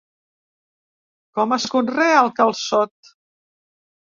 [1.39, 3.15] Com es conrea el calçot?